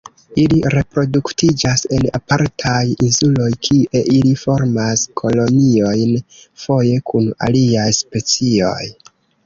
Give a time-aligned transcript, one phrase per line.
[0.43, 6.19] Ili reproduktiĝas en apartaj insuloj kie ili formas koloniojn
[6.67, 8.87] foje kun aliaj specioj.